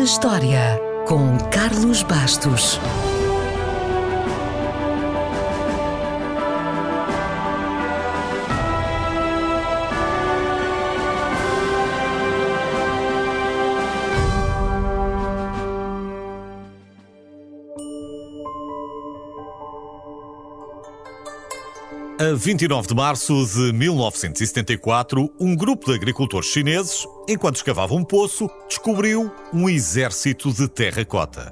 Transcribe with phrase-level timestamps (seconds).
[0.00, 2.80] na História, com Carlos Bastos.
[22.20, 28.46] A 29 de março de 1974, um grupo de agricultores chineses, enquanto escavavam um poço,
[28.68, 31.50] descobriu um exército de terracota.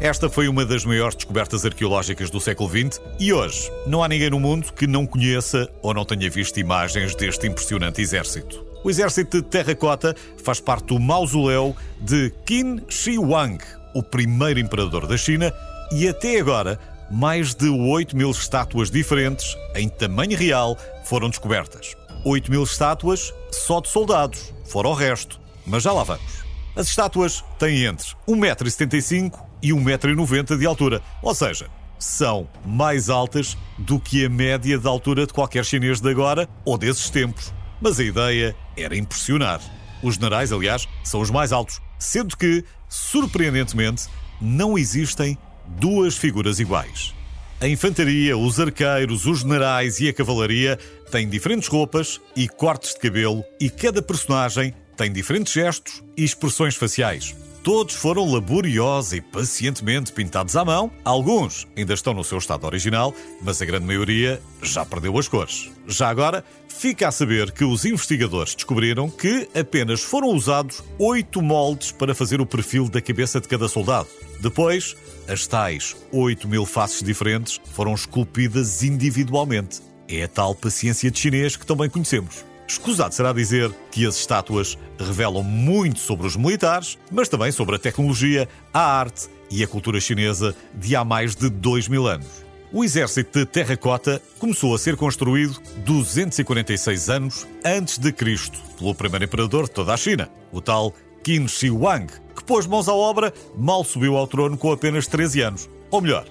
[0.00, 4.30] Esta foi uma das maiores descobertas arqueológicas do século XX e hoje não há ninguém
[4.30, 8.64] no mundo que não conheça ou não tenha visto imagens deste impressionante exército.
[8.84, 13.58] O exército de terracota faz parte do mausoléu de Qin Shi Huang,
[13.92, 15.52] o primeiro imperador da China,
[15.92, 16.78] e até agora
[17.10, 21.96] mais de 8 mil estátuas diferentes, em tamanho real, foram descobertas.
[22.24, 25.40] 8 mil estátuas só de soldados, fora o resto.
[25.66, 26.44] Mas já lá vamos.
[26.76, 33.98] As estátuas têm entre 1,75m e 1,90m de altura, ou seja, são mais altas do
[33.98, 37.52] que a média de altura de qualquer chinês de agora ou desses tempos.
[37.80, 39.60] Mas a ideia era impressionar.
[40.02, 44.06] Os generais, aliás, são os mais altos, sendo que, surpreendentemente,
[44.40, 47.14] não existem duas figuras iguais.
[47.60, 50.78] A infantaria, os arqueiros, os generais e a cavalaria
[51.10, 56.74] têm diferentes roupas e cortes de cabelo, e cada personagem tem diferentes gestos e expressões
[56.74, 57.34] faciais.
[57.62, 60.90] Todos foram laboriosos e pacientemente pintados à mão.
[61.04, 65.70] Alguns ainda estão no seu estado original, mas a grande maioria já perdeu as cores.
[65.86, 71.92] Já agora, fica a saber que os investigadores descobriram que apenas foram usados oito moldes
[71.92, 74.08] para fazer o perfil da cabeça de cada soldado.
[74.40, 74.96] Depois,
[75.28, 79.82] as tais 8 mil faces diferentes foram esculpidas individualmente.
[80.08, 82.49] É a tal paciência de chinês que também conhecemos.
[82.70, 87.78] Escusado será dizer que as estátuas revelam muito sobre os militares, mas também sobre a
[87.80, 92.28] tecnologia, a arte e a cultura chinesa de há mais de dois mil anos.
[92.72, 99.24] O exército de terracota começou a ser construído 246 anos antes de Cristo pelo primeiro
[99.24, 100.94] imperador de toda a China, o tal
[101.24, 102.06] Qin Shi Huang,
[102.36, 105.68] que pôs mãos à obra mal subiu ao trono com apenas 13 anos.
[105.90, 106.24] Ou melhor,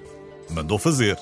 [0.51, 1.19] mandou fazer.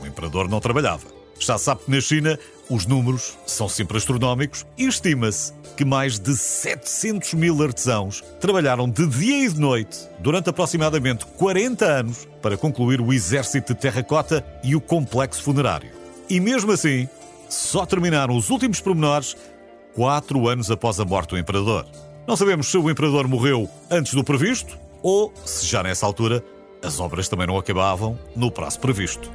[0.00, 1.08] O imperador não trabalhava.
[1.40, 2.38] Já sabe que na China
[2.70, 9.06] os números são sempre astronómicos e estima-se que mais de 700 mil artesãos trabalharam de
[9.06, 14.76] dia e de noite durante aproximadamente 40 anos para concluir o exército de terracota e
[14.76, 15.90] o complexo funerário.
[16.28, 17.08] E mesmo assim,
[17.48, 19.36] só terminaram os últimos pormenores
[19.92, 21.84] quatro anos após a morte do imperador.
[22.26, 26.44] Não sabemos se o imperador morreu antes do previsto ou se já nessa altura
[26.82, 29.30] as obras também não acabavam no prazo previsto.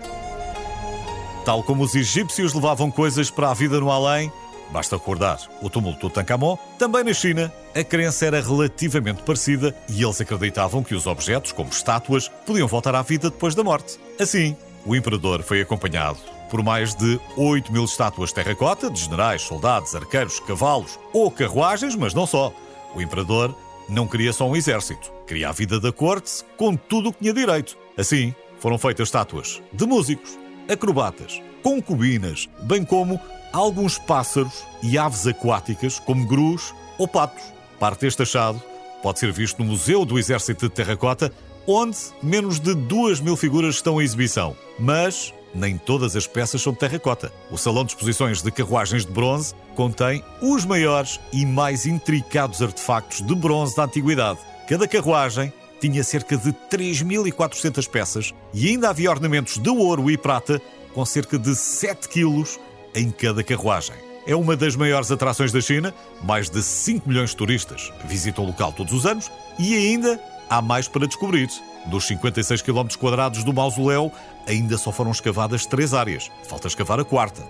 [1.46, 4.32] Tal como os egípcios levavam coisas para a vida no além,
[4.72, 10.02] basta recordar o túmulo de Tutankhamon, também na China a crença era relativamente parecida e
[10.02, 14.00] eles acreditavam que os objetos, como estátuas, podiam voltar à vida depois da morte.
[14.20, 16.18] Assim, o imperador foi acompanhado
[16.50, 22.14] por mais de 8 mil estátuas terracota de generais, soldados, arqueiros, cavalos ou carruagens, mas
[22.14, 22.52] não só.
[22.96, 23.56] O imperador
[23.88, 27.34] não queria só um exército, queria a vida da corte com tudo o que tinha
[27.34, 27.78] direito.
[27.98, 30.40] Assim, foram feitas estátuas de músicos,
[30.70, 33.20] acrobatas, concubinas, bem como
[33.54, 37.44] alguns pássaros e aves aquáticas, como grus ou patos.
[37.80, 38.62] Parte deste achado
[39.02, 41.32] pode ser visto no Museu do Exército de Terracota,
[41.68, 44.56] onde menos de duas mil figuras estão em exibição.
[44.80, 47.32] Mas nem todas as peças são de terracota.
[47.50, 53.22] O Salão de Exposições de Carruagens de Bronze contém os maiores e mais intricados artefactos
[53.22, 54.40] de bronze da antiguidade.
[54.68, 60.62] Cada carruagem tinha cerca de 3.400 peças e ainda havia ornamentos de ouro e prata
[60.94, 62.60] com cerca de 7 quilos
[62.94, 63.96] em cada carruagem.
[64.28, 65.94] É uma das maiores atrações da China,
[66.24, 70.20] mais de 5 milhões de turistas visitam o local todos os anos e ainda
[70.50, 71.48] há mais para descobrir.
[71.86, 74.12] Dos 56 km quadrados do mausoléu,
[74.48, 76.32] ainda só foram escavadas três áreas.
[76.48, 77.44] Falta escavar a quarta.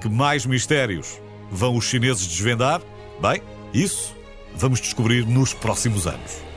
[0.00, 2.80] Que mais mistérios vão os chineses desvendar?
[3.20, 3.42] Bem,
[3.74, 4.16] isso
[4.54, 6.51] vamos descobrir nos próximos anos.